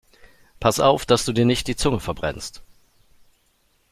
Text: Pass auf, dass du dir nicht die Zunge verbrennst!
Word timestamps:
Pass 0.59 0.79
auf, 0.79 1.05
dass 1.05 1.25
du 1.25 1.31
dir 1.31 1.45
nicht 1.45 1.67
die 1.67 1.75
Zunge 1.75 1.99
verbrennst! 1.99 2.63